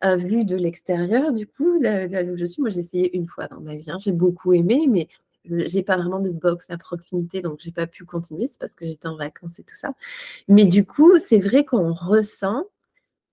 [0.03, 3.47] euh, vu de l'extérieur, du coup, là, où je suis, moi j'ai essayé une fois
[3.47, 5.07] dans ma vie, hein, j'ai beaucoup aimé, mais
[5.45, 8.85] j'ai pas vraiment de box à proximité, donc j'ai pas pu continuer, c'est parce que
[8.85, 9.93] j'étais en vacances et tout ça.
[10.47, 12.63] Mais du coup, c'est vrai qu'on ressent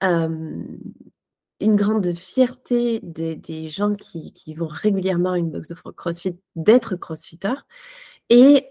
[0.02, 7.52] une grande fierté des, gens qui, vont régulièrement à une box de CrossFit d'être crossfitter
[8.28, 8.66] et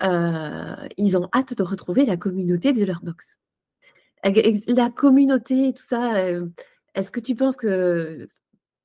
[0.97, 3.37] ils ont hâte de retrouver la communauté de leur box.
[4.23, 6.13] La communauté, tout ça,
[6.99, 8.27] est-ce que tu penses que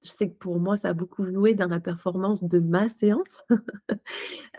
[0.05, 3.42] je sais que pour moi, ça a beaucoup joué dans la performance de ma séance?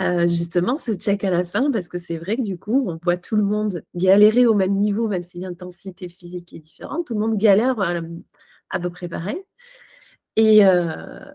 [0.02, 3.00] Euh, justement, ce check à la fin, parce que c'est vrai que du coup, on
[3.02, 7.08] voit tout le monde galérer au même niveau, même si l'intensité physique est différente.
[7.08, 9.42] Tout le monde galère à, peu près pareil.
[10.36, 11.32] Et, euh,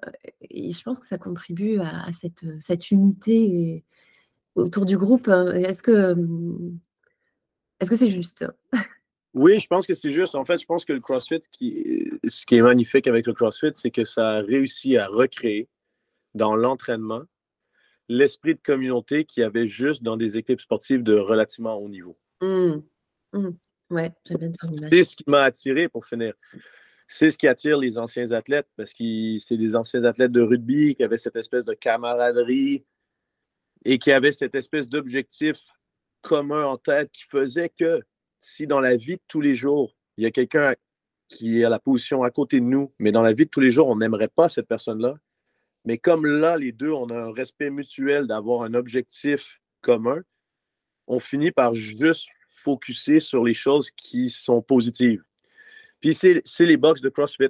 [0.50, 3.82] je pense que ça contribue à, cette, unité
[4.56, 5.28] autour du groupe.
[5.28, 5.54] Hein.
[5.54, 6.14] Est-ce que
[7.80, 8.44] est-ce que c'est juste?
[9.34, 10.34] Oui, je pense que c'est juste.
[10.34, 13.72] En fait, je pense que le CrossFit, qui, ce qui est magnifique avec le CrossFit,
[13.74, 15.68] c'est que ça a réussi à recréer
[16.34, 17.22] dans l'entraînement
[18.08, 22.18] l'esprit de communauté qu'il y avait juste dans des équipes sportives de relativement haut niveau.
[22.40, 22.80] Mmh.
[23.32, 23.50] Mmh.
[23.90, 24.12] Ouais,
[24.90, 26.34] C'est ce qui m'a attiré pour finir.
[27.06, 30.94] C'est ce qui attire les anciens athlètes parce que c'est des anciens athlètes de rugby
[30.94, 32.84] qui avaient cette espèce de camaraderie
[33.84, 35.58] et qui avaient cette espèce d'objectif
[36.22, 38.00] commun en tête qui faisait que
[38.40, 40.74] si dans la vie de tous les jours, il y a quelqu'un
[41.28, 43.60] qui est à la position à côté de nous, mais dans la vie de tous
[43.60, 45.14] les jours, on n'aimerait pas cette personne-là.
[45.84, 50.20] Mais comme là, les deux, on a un respect mutuel d'avoir un objectif commun,
[51.06, 52.28] on finit par juste
[52.62, 55.22] focuser sur les choses qui sont positives.
[56.00, 57.48] Puis c'est les box de CrossFit.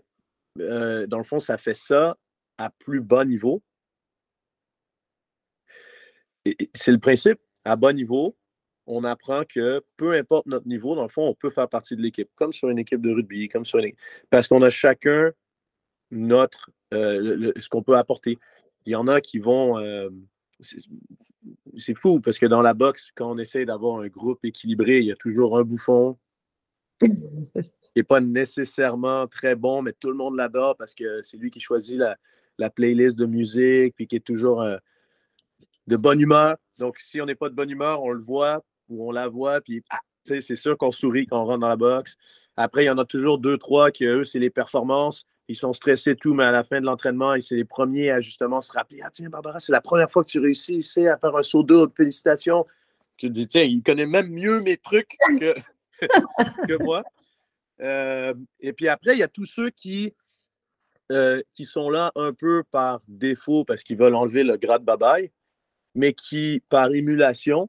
[0.58, 2.16] Euh, dans le fond, ça fait ça
[2.58, 3.62] à plus bas niveau.
[6.74, 7.38] C'est le principe.
[7.64, 8.36] À bas niveau,
[8.90, 12.02] on apprend que peu importe notre niveau, dans le fond, on peut faire partie de
[12.02, 13.92] l'équipe, comme sur une équipe de rugby, comme sur une
[14.30, 15.30] Parce qu'on a chacun
[16.10, 18.38] notre euh, ce qu'on peut apporter.
[18.84, 19.78] Il y en a qui vont.
[19.78, 20.10] Euh,
[21.78, 25.06] c'est fou parce que dans la boxe, quand on essaie d'avoir un groupe équilibré, il
[25.06, 26.18] y a toujours un bouffon
[27.00, 27.08] qui
[27.96, 31.60] n'est pas nécessairement très bon, mais tout le monde l'adore parce que c'est lui qui
[31.60, 31.98] choisit
[32.58, 34.76] la, playlist de musique, puis qui est toujours euh,
[35.86, 36.56] de bonne humeur.
[36.76, 39.60] Donc, si on n'est pas de bonne humeur, on le voit, où on la voit,
[39.60, 42.16] puis ah, c'est sûr qu'on sourit quand on rentre dans la boxe.
[42.56, 45.26] Après, il y en a toujours deux, trois qui, eux, c'est les performances.
[45.48, 48.60] ils sont stressés tout, mais à la fin de l'entraînement, c'est les premiers à justement
[48.60, 51.34] se rappeler Ah, tiens, Barbara, c'est la première fois que tu réussis ici à faire
[51.34, 52.66] un saut d'eau, félicitations.
[53.16, 55.54] Tu te dis, tiens, il connaît même mieux mes trucs que,
[56.68, 57.02] que moi.
[57.80, 60.14] Euh, et puis après, il y a tous ceux qui,
[61.12, 65.30] euh, qui sont là un peu par défaut parce qu'ils veulent enlever le grade babaye,
[65.94, 67.68] mais qui, par émulation,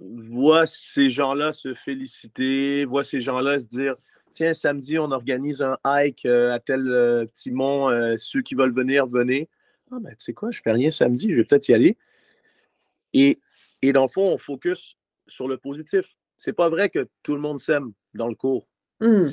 [0.00, 3.94] voient ces gens-là se féliciter, voient ces gens-là se dire
[4.34, 8.54] tiens, samedi, on organise un hike euh, à tel euh, petit mont, euh, ceux qui
[8.54, 9.48] veulent venir, venez.
[9.92, 11.96] Ah, ben, tu sais quoi, je fais rien samedi, je vais peut-être y aller.
[13.12, 13.38] Et,
[13.80, 14.96] et dans le fond, on focus
[15.28, 16.04] sur le positif.
[16.36, 18.68] C'est pas vrai que tout le monde s'aime dans le cours.
[19.00, 19.26] Mmh.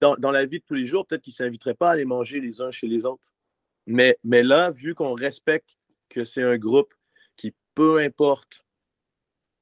[0.00, 2.04] Dans, dans, la vie de tous les jours, peut-être qu'ils ne s'inviteraient pas à aller
[2.04, 3.32] manger les uns chez les autres.
[3.86, 5.78] Mais, mais là, vu qu'on respecte
[6.08, 6.92] que c'est un groupe
[7.36, 8.64] qui, peu importe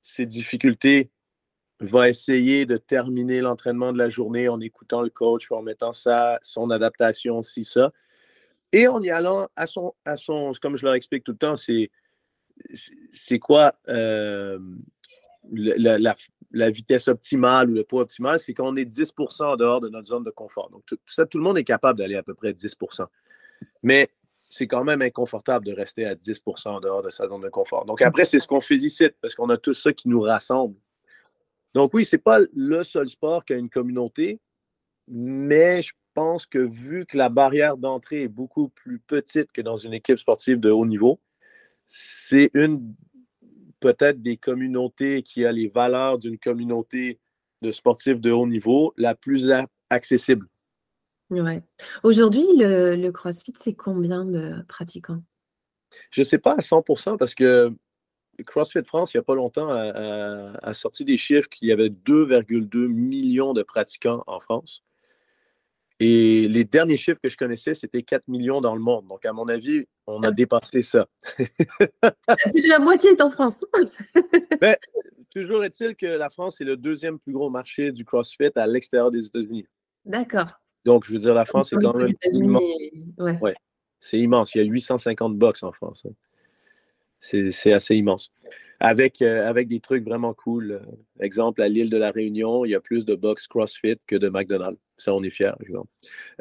[0.07, 1.11] ses difficultés,
[1.81, 6.39] va essayer de terminer l'entraînement de la journée en écoutant le coach, en mettant ça,
[6.43, 7.93] son adaptation, si ça.
[8.73, 11.57] Et en y allant à son, à son comme je leur explique tout le temps,
[11.57, 11.91] c'est,
[13.13, 14.59] c'est quoi euh,
[15.53, 18.39] la, vitesse optimale ou le poids optimal?
[18.39, 20.71] C'est qu'on est 10% en dehors de notre zone de confort.
[20.71, 23.07] Donc, tout, ça, tout le monde est capable d'aller à peu près 10%
[23.83, 24.09] Mais
[24.49, 27.85] c'est quand même inconfortable de rester à 10% en dehors de sa zone de confort.
[27.85, 30.77] Donc, après, c'est ce qu'on félicite parce qu'on a tout ça qui nous rassemble.
[31.75, 34.41] Donc oui, ce n'est pas le seul sport qui a une communauté,
[35.09, 39.77] mais je pense que vu que la barrière d'entrée est beaucoup plus petite que dans
[39.77, 41.21] une équipe sportive de haut niveau,
[41.87, 42.95] c'est une
[43.81, 47.21] peut-être des communautés qui a les valeurs d'une communauté
[47.61, 49.53] de sportifs de haut niveau la plus
[49.91, 50.49] accessible.
[51.31, 51.63] Ouais.
[52.03, 55.23] Aujourd'hui, le, le CrossFit, c'est combien de pratiquants?
[56.11, 57.73] Je ne sais pas à 100% parce que
[58.45, 62.87] CrossFit France, il n'y a pas longtemps, a, sorti des chiffres qu'il y avait 2,2
[62.87, 64.83] millions de pratiquants en France.
[65.99, 69.09] Et les derniers chiffres que je connaissais, c'était 4 millions dans le monde.
[69.09, 70.31] Donc, à mon avis, on a ah.
[70.31, 71.07] dépassé ça.
[71.39, 73.65] Plus de la moitié est en France.
[74.61, 74.79] Mais,
[75.31, 79.11] toujours est-il que la France est le deuxième plus gros marché du CrossFit à l'extérieur
[79.11, 79.67] des États-Unis.
[80.05, 80.49] D'accord.
[80.87, 82.63] Donc, je veux dire, la France est quand même immense.
[83.19, 83.55] Ouais.
[84.01, 84.55] C'est immense.
[84.55, 86.07] Il y a 850 box en France.
[86.07, 86.13] Hein.
[87.21, 88.31] C'est assez immense.
[88.79, 90.71] Avec, euh, avec des trucs vraiment cool.
[90.71, 90.81] Euh,
[91.21, 94.29] exemple, à l'île de la Réunion, il y a plus de box CrossFit que de
[94.29, 94.81] McDonald's.
[94.97, 95.89] Ça, on est fiers, exemple.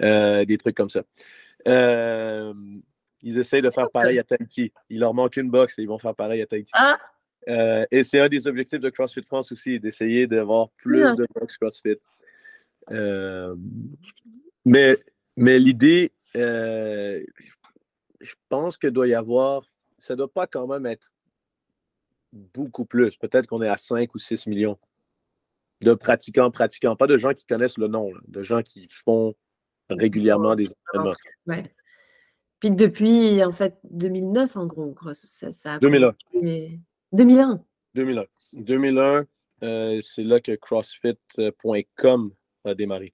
[0.02, 1.02] Euh, des trucs comme ça.
[1.66, 4.72] ils essayent de faire pareil à Tahiti.
[4.92, 6.72] Il leur manque une box et ils vont faire pareil à Tahiti.
[6.76, 7.00] Ah!
[7.92, 11.98] et c'est un des objectifs de CrossFit France aussi, d'essayer d'avoir plus de box CrossFit.
[12.90, 13.54] Mais
[15.38, 17.24] mais l'idée, je
[18.50, 19.66] pense qu'il doit y avoir
[20.06, 21.12] ça ne doit pas quand même être
[22.32, 23.18] beaucoup plus.
[23.18, 24.78] Peut-être qu'on est à 5 ou 6 millions
[25.82, 29.36] de pratiquants, pratiquants, pas de gens qui connaissent le nom, de gens qui font
[29.90, 31.16] régulièrement des entraînements.
[31.48, 31.74] Ouais.
[32.60, 36.12] Puis depuis, en fait, 2009, en gros, ça, ça 2001.
[37.12, 37.64] 2001.
[37.94, 38.26] 2001.
[38.54, 39.26] 2001,
[40.02, 42.32] c'est là que CrossFit.com
[42.70, 43.14] a démarré.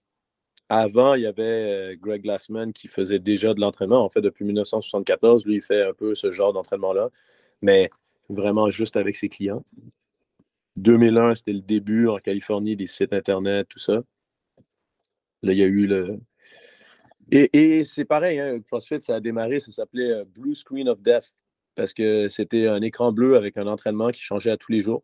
[0.70, 4.06] Avant, il y avait euh, Greg Glassman qui faisait déjà de l'entraînement.
[4.06, 7.10] En fait, depuis 1974, lui, il fait un peu ce genre d'entraînement-là,
[7.62, 7.90] mais
[8.30, 9.66] vraiment juste avec ses clients.
[10.78, 14.02] 2001, c'était le début en Californie des sites Internet, tout ça.
[15.44, 16.20] Là, il y a eu le.
[17.32, 21.34] Et, c'est pareil, hein, CrossFit, ça a démarré, ça s'appelait euh, Blue Screen of Death,
[21.76, 25.04] parce que c'était un écran bleu avec un entraînement qui changeait à tous les jours.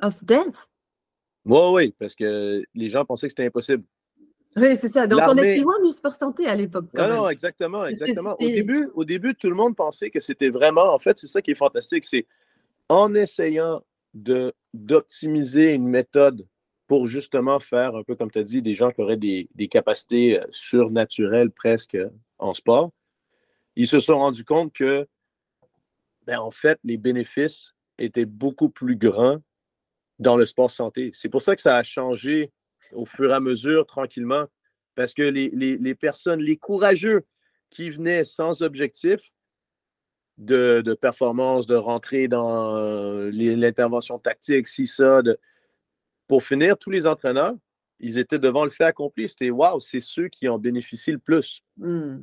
[0.00, 0.71] Of Death?
[1.44, 3.84] Oui, oui, parce que les gens pensaient que c'était impossible.
[4.56, 5.06] Oui, c'est ça.
[5.06, 6.86] Donc, on était loin du sport santé à l'époque.
[6.94, 8.36] Non, non, exactement, exactement.
[8.38, 11.40] Au début, au début, tout le monde pensait que c'était vraiment, en fait, c'est ça
[11.40, 12.26] qui est fantastique, c'est
[12.88, 13.82] en essayant
[14.74, 16.46] d'optimiser une méthode
[16.86, 19.68] pour justement faire, un peu comme tu as dit, des gens qui auraient des, des
[19.68, 21.96] capacités euh, surnaturelles presque
[22.38, 22.90] en sport,
[23.76, 25.08] ils se sont rendus compte que,
[26.26, 29.38] ben, en fait, les bénéfices étaient beaucoup plus grands
[30.18, 31.10] dans le sport santé.
[31.14, 32.52] C'est pour ça que ça a changé
[32.92, 34.46] au fur et à mesure, tranquillement,
[34.94, 37.24] parce que les, personnes, les courageux
[37.70, 39.20] qui venaient sans objectif
[40.38, 45.22] de, performance, de rentrer dans euh, l'intervention tactique, si ça,
[46.28, 47.54] pour finir, tous les entraîneurs,
[48.00, 49.28] ils étaient devant le fait accompli.
[49.28, 51.62] C'était waouh, c'est ceux qui en bénéficient le plus.
[51.76, 52.18] Hmm.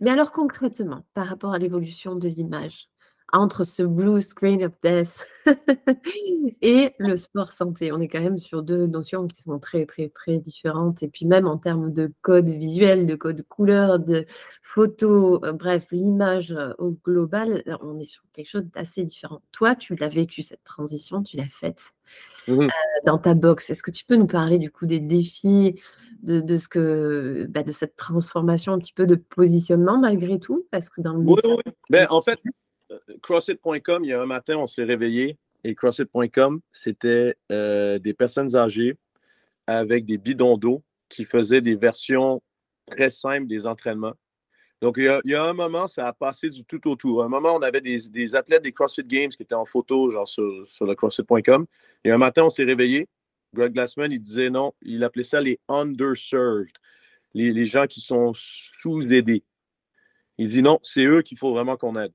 [0.00, 2.88] Mais alors concrètement, par rapport à l'évolution de l'image,
[3.34, 5.26] entre ce blue screen of death
[6.62, 7.90] et le sport santé.
[7.90, 11.02] On est quand même sur deux notions qui sont très, très, très différentes.
[11.02, 14.24] Et puis même en termes de code visuel, de code couleur, de
[14.62, 19.42] photo, euh, bref, l'image euh, au global, on est sur quelque chose d'assez différent.
[19.50, 21.90] Toi, tu l'as vécu, cette transition, tu l'as faite
[22.46, 22.68] mmh euh,
[23.04, 23.70] dans ta box.
[23.70, 25.80] Est-ce que tu peux nous parler du coup des défis
[26.22, 30.66] de, ce que, bah, de cette transformation un petit peu de positionnement malgré tout?
[30.70, 31.72] Parce que dans le Oui, oui.
[31.90, 32.50] Ben, en fait, euh,
[33.22, 38.54] CrossFit.com, il y a un matin, on s'est réveillé et CrossFit.com, c'était euh, des personnes
[38.54, 38.96] âgées
[39.66, 42.42] avec des bidons d'eau qui faisaient des versions
[42.86, 44.14] très simples des entraînements.
[44.82, 47.22] Donc, il y, a, un moment, ça a passé du tout au tout.
[47.22, 50.28] À un moment, on avait des, athlètes des CrossFit Games qui étaient en photo, genre
[50.28, 51.64] sur, sur le CrossFit.com.
[52.04, 53.08] Et un matin, on s'est réveillé.
[53.54, 56.76] Greg Glassman, il disait non, il appelait ça les underserved,
[57.32, 59.44] les, gens qui sont sous-aidés.
[60.36, 62.12] Il dit non, c'est eux qu'il faut vraiment qu'on aide.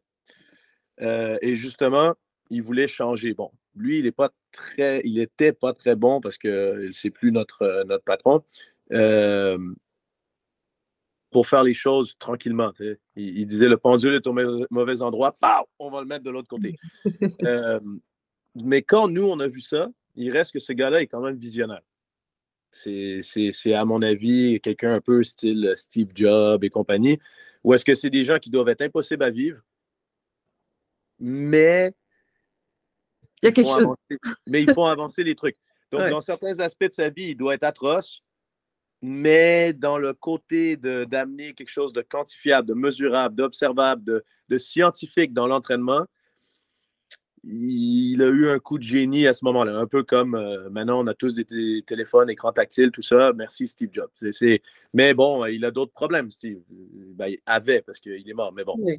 [1.01, 2.15] Euh, et justement,
[2.49, 3.33] il voulait changer.
[3.33, 7.31] Bon, lui, il est pas très, il était pas très bon parce que c'est plus
[7.31, 8.43] notre, notre patron.
[8.91, 9.57] Euh,
[11.31, 12.71] pour faire les choses tranquillement.
[13.15, 14.33] Il, disait le pendule est au
[14.71, 15.35] mauvais endroit,
[15.77, 16.75] on va le mettre de l'autre côté.
[17.43, 17.79] Euh,
[18.55, 21.37] mais quand nous, on a vu ça, il reste que ce gars-là est quand même
[21.37, 21.81] visionnaire.
[22.71, 27.19] C'est, à mon avis, quelqu'un un peu style Steve Jobs et compagnie,
[27.63, 29.61] ou est-ce que c'est des gens qui doivent être impossibles à vivre,
[31.19, 31.93] mais
[33.41, 33.95] il y a quelque chose.
[34.47, 35.57] mais ils font avancer les trucs.
[35.91, 38.21] Donc, dans certains aspects de sa vie, il doit être atroce,
[39.01, 45.47] mais dans le côté d'amener quelque chose de quantifiable, de mesurable, d'observable, de, scientifique dans
[45.47, 46.05] l'entraînement,
[47.45, 49.77] il a eu un coup de génie à ce moment-là.
[49.77, 53.31] Un peu comme euh, maintenant, on a tous des téléphones, écran tactile, tout ça.
[53.33, 54.09] Merci Steve Jobs.
[54.93, 56.59] Mais bon, il a d'autres problèmes, Steve.
[56.69, 58.51] Ben, il avait parce qu'il est mort.
[58.51, 58.95] Mais bon, je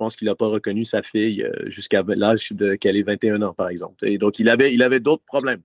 [0.00, 3.68] pense qu'il n'a pas reconnu sa fille euh, jusqu'à l'âge qu'elle ait 21 ans, par
[3.68, 4.08] exemple.
[4.08, 5.60] Et donc, il avait, il avait d'autres problèmes.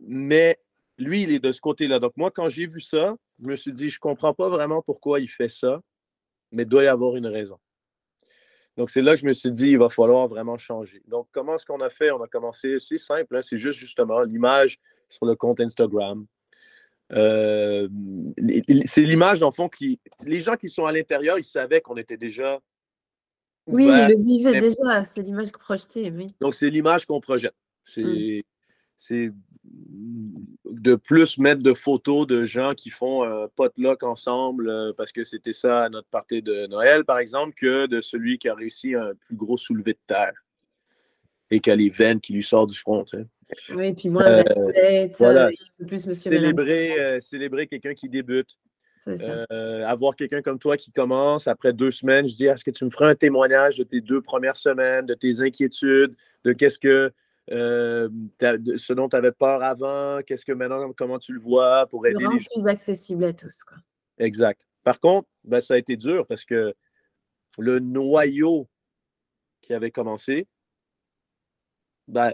[0.00, 0.58] Mais
[0.98, 2.00] lui, il est de ce côté-là.
[2.00, 4.82] Donc, moi, quand j'ai vu ça, je me suis dit, je ne comprends pas vraiment
[4.82, 5.80] pourquoi il fait ça,
[6.50, 7.56] mais il doit y avoir une raison.
[8.76, 11.00] Donc, c'est là que je me suis dit, il va falloir vraiment changer.
[11.06, 12.10] Donc, comment est-ce qu'on a fait?
[12.10, 16.26] On a commencé, c'est simple, hein, c'est juste justement l'image sur le compte Instagram.
[17.12, 17.88] Euh,
[18.86, 20.00] c'est l'image, dans le fond, qui.
[20.24, 22.60] Les gens qui sont à l'intérieur, ils savaient qu'on était déjà.
[23.68, 26.34] Oui, le vivaient déjà, c'est l'image projetée, oui.
[26.40, 27.54] Donc, c'est l'image qu'on projette.
[27.84, 28.02] C'est.
[28.02, 28.42] Mmh
[30.64, 35.24] de plus mettre de photos de gens qui font un potluck ensemble euh, parce que
[35.24, 38.94] c'était ça à notre partie de Noël, par exemple, que de celui qui a réussi
[38.94, 40.32] un plus gros soulevé de terre
[41.50, 43.04] et qui a les veines qui lui sortent du front.
[43.70, 45.50] Oui, puis moi, euh, tête, euh,
[45.86, 48.58] plus monsieur célébrer, célébrer quelqu'un qui débute.
[49.86, 52.90] Avoir quelqu'un comme toi qui commence après deux semaines, je dis est-ce que tu me
[52.90, 57.12] feras un témoignage de tes deux premières semaines, de tes inquiétudes, de qu'est-ce que
[57.50, 58.08] euh,
[58.76, 62.18] ce dont tu avais peur avant, qu'est-ce que maintenant, comment tu le vois pour aider
[62.18, 62.46] les gens.
[62.54, 63.64] plus accessible à tous.
[63.64, 63.78] Quoi.
[64.18, 64.66] Exact.
[64.84, 66.74] Par contre, ben, ça a été dur parce que
[67.58, 68.68] le noyau
[69.62, 70.46] qui avait commencé,
[72.06, 72.32] ben,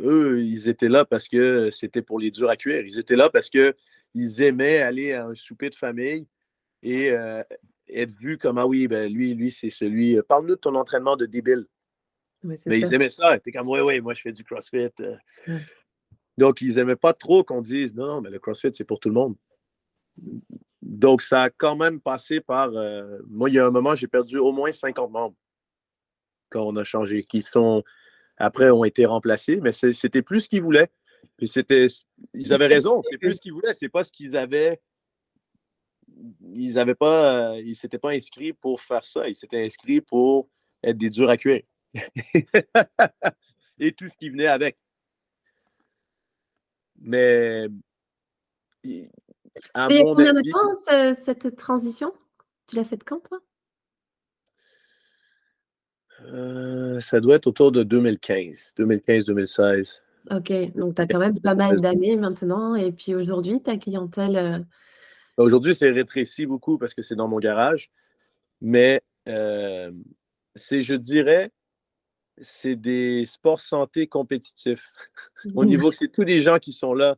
[0.00, 2.84] eux, ils étaient là parce que c'était pour les durs à cuire.
[2.84, 3.48] Ils étaient là parce
[4.12, 6.26] qu'ils aimaient aller à un souper de famille
[6.82, 7.42] et euh,
[7.88, 10.20] être vus comme Ah oui, ben lui, lui, c'est celui.
[10.28, 11.66] Parle-nous de ton entraînement de débile
[12.42, 13.38] mais ils aimaient ça.
[13.38, 14.90] T'es comme, oui, oui, moi, je fais du CrossFit.
[15.00, 15.16] Euh.
[16.36, 19.08] Donc, ils n'aimaient pas trop qu'on dise, non, non, mais le CrossFit, c'est pour tout
[19.08, 19.36] le monde.
[20.82, 22.70] Donc, ça a quand même passé par.
[22.74, 25.36] Euh, moi, il y a un moment, j'ai perdu au moins 50 membres
[26.50, 27.82] quand on a changé, qui sont,
[28.36, 30.90] après, ont été remplacés, mais c'était plus ce qu'ils voulaient.
[31.36, 31.86] Puis c'était.
[32.34, 34.80] Ils avaient raison, c'est plus ce qu'ils voulaient, c'est pas ce qu'ils avaient.
[36.52, 37.58] Ils n'avaient pas.
[37.58, 40.48] Ils s'étaient pas inscrits pour faire ça, ils s'étaient inscrits pour
[40.82, 41.62] être des durs à cuire.
[43.78, 44.78] et tout ce qui venait avec.
[46.96, 47.68] Mais.
[49.74, 52.12] À combien de temps cette transition?
[52.66, 53.40] Tu l'as faite quand, toi?
[56.22, 60.00] Euh, Ça doit être autour de 2015, 2015-2016.
[60.30, 62.74] Ok, donc tu as quand même pas mal d'années maintenant.
[62.74, 64.36] Et puis aujourd'hui, ta clientèle.
[64.36, 64.58] Euh
[65.38, 67.90] aujourd'hui, c'est rétréci beaucoup parce que c'est dans mon garage.
[68.60, 69.90] Mais euh,
[70.54, 71.52] c'est, je dirais,
[72.40, 74.90] c'est des sports santé compétitifs.
[75.54, 77.16] Au niveau c'est tous les gens qui sont là,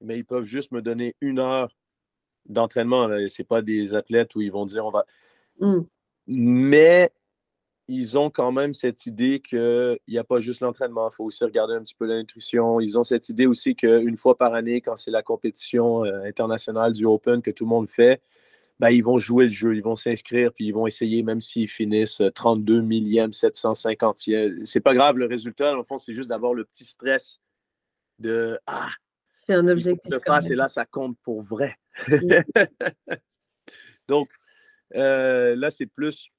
[0.00, 1.76] mais ils peuvent juste me donner une heure
[2.46, 3.08] d'entraînement.
[3.08, 5.04] Ce n'est pas des athlètes où ils vont dire on va.
[5.60, 5.80] Mmh.
[6.26, 7.10] Mais
[7.88, 11.42] ils ont quand même cette idée qu'il n'y a pas juste l'entraînement, il faut aussi
[11.42, 12.80] regarder un petit peu la nutrition.
[12.80, 16.92] Ils ont cette idée aussi qu'une fois par année, quand c'est la compétition euh, internationale
[16.92, 18.22] du Open que tout le monde fait,
[18.78, 21.68] ben, ils vont jouer le jeu, ils vont s'inscrire, puis ils vont essayer, même s'ils
[21.68, 24.64] finissent 32 millième, 750e.
[24.66, 27.40] C'est pas grave le résultat, dans le fond, c'est juste d'avoir le petit stress
[28.18, 28.90] de Ah!
[29.46, 30.12] C'est un objectif.
[30.50, 31.74] et là, ça compte pour vrai.
[34.08, 34.28] Donc,
[34.94, 36.30] euh, là, c'est plus,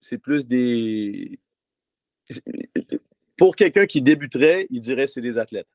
[0.00, 1.38] c'est plus des.
[3.36, 5.68] Pour quelqu'un qui débuterait, il dirait c'est des athlètes.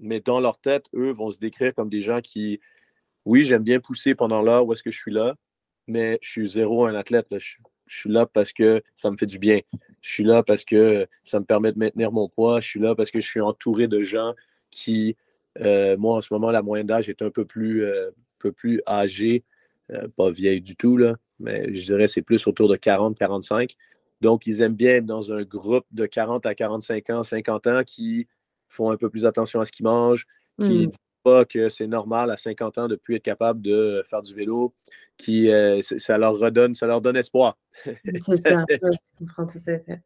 [0.00, 2.60] mais dans leur tête, eux vont se décrire comme des gens qui,
[3.24, 5.36] oui, j'aime bien pousser pendant l'heure où est-ce que je suis là,
[5.86, 7.26] mais je suis zéro un athlète.
[7.38, 9.60] Je, suis là parce que ça me fait du bien.
[10.00, 12.60] Je suis là parce que ça me permet de maintenir mon poids.
[12.60, 14.34] Je suis là parce que je suis entouré de gens
[14.70, 15.16] qui,
[15.58, 18.10] euh, moi, en ce moment, la moyenne d'âge est un peu plus, euh,
[18.86, 19.44] âgée,
[19.90, 23.76] euh, pas vieille du tout, là, mais je dirais c'est plus autour de 40-45.
[24.20, 27.82] Donc, ils aiment bien être dans un groupe de 40 à 45 ans, 50 ans
[27.84, 28.28] qui
[28.68, 30.26] font un peu plus attention à ce qu'ils mangent,
[30.60, 30.86] qui ne mmh.
[30.86, 34.22] disent pas que c'est normal à 50 ans de ne plus être capable de faire
[34.22, 34.74] du vélo,
[35.16, 37.58] qui ça leur redonne, ça leur donne espoir.
[37.84, 40.02] C'est ça, je comprends tout à fait.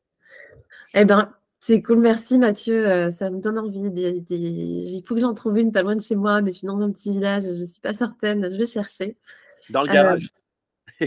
[0.94, 1.34] Eh bien,
[1.66, 2.86] c'est cool, merci Mathieu.
[2.86, 3.80] Euh, ça me donne envie.
[3.80, 6.78] Il faut que j'en trouve une pas loin de chez moi, mais je suis dans
[6.80, 8.50] un petit village, je ne suis pas certaine.
[8.50, 9.16] Je vais chercher.
[9.70, 10.24] Dans le garage.
[10.24, 10.43] Euh,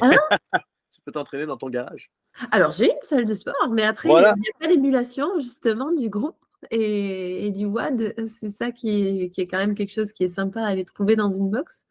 [0.02, 0.12] hein?
[0.92, 2.12] Tu peux t'entraîner dans ton garage.
[2.52, 6.10] Alors, j'ai une salle de sport, mais après, il n'y a pas l'émulation justement du
[6.10, 6.36] groupe
[6.70, 8.14] et, du WAD.
[8.28, 10.86] C'est ça qui est, qui est, quand même quelque chose qui est sympa à aller
[10.86, 11.86] trouver dans une box,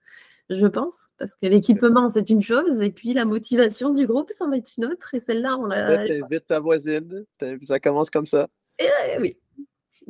[0.50, 4.46] je pense, parce que l'équipement, c'est une chose, et puis la motivation du groupe, ça
[4.46, 5.14] va être une autre.
[5.14, 6.06] Et celle-là, on l'a.
[6.06, 7.24] T'invites ta voisine,
[7.62, 8.48] ça commence comme ça.
[8.78, 9.38] Eh oui,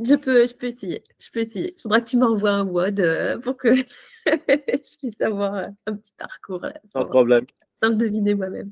[0.05, 1.03] je peux, je peux essayer.
[1.19, 1.75] Je peux essayer.
[1.77, 3.75] Il faudra que tu m'envoies un WOD euh, pour que
[4.27, 6.61] je puisse avoir un petit parcours.
[6.61, 7.47] Là, sans, problème.
[7.83, 8.71] Sans le deviner moi-même.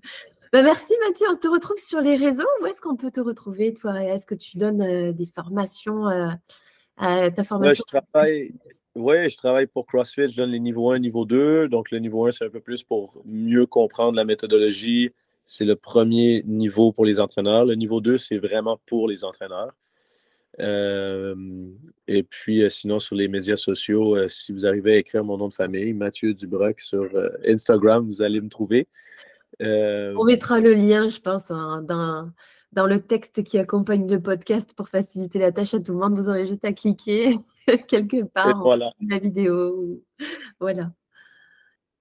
[0.53, 1.27] Bah, merci Mathieu.
[1.31, 2.47] On te retrouve sur les réseaux.
[2.63, 4.03] Où est-ce qu'on peut te retrouver, toi?
[4.03, 6.09] Est-ce que tu donnes euh, des formations
[6.97, 7.59] ta formation?
[7.59, 8.55] ouais, je travaille,
[8.95, 10.31] Oui, je travaille pour CrossFit.
[10.31, 11.69] Je donne les niveaux 1, niveau 2.
[11.69, 15.11] Donc, le niveau 1, c'est un peu plus pour mieux comprendre la méthodologie.
[15.47, 17.65] C'est le premier niveau pour les entraîneurs.
[17.65, 19.73] Le niveau 2, c'est vraiment pour les entraîneurs.
[20.61, 21.35] Euh,
[22.07, 25.37] et puis, euh, sinon, sur les médias sociaux, euh, si vous arrivez à écrire mon
[25.37, 27.09] nom de famille, Mathieu Dubroc, sur
[27.47, 28.89] Instagram, vous allez me trouver.
[29.61, 32.31] On mettra le lien, je pense, hein, dans,
[32.73, 36.17] dans le texte qui accompagne le podcast pour faciliter la tâche à tout le monde.
[36.17, 37.39] Vous aurez juste à cliquer
[37.89, 38.93] quelque part voilà.
[39.09, 40.03] la vidéo.
[40.61, 40.93] Voilà.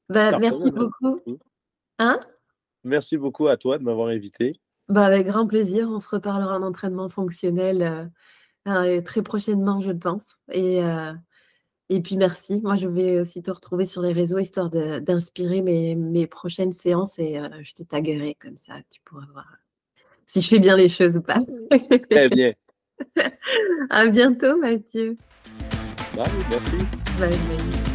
[0.10, 1.20] Bah, merci beaucoup.
[2.00, 2.20] Hein?
[2.84, 4.60] Merci beaucoup à toi de m'avoir invité.
[4.90, 5.90] Bah, avec grand plaisir.
[5.90, 8.12] On se reparlera en entraînement fonctionnel
[8.68, 10.38] euh, très prochainement, je pense.
[10.52, 11.14] Et, euh,
[11.90, 12.62] et puis merci.
[12.64, 17.20] Moi, je vais aussi te retrouver sur les réseaux histoire d'inspirer mes, mes, prochaines séances
[17.20, 18.76] et euh, je te taguerai comme ça.
[18.90, 19.48] Tu pourras voir
[20.28, 21.40] si je fais bien les choses ou pas.
[22.10, 22.54] Très bien.
[23.90, 25.18] à bientôt, Mathieu.
[26.16, 26.78] Bye, merci.
[27.20, 27.93] Bye, bye.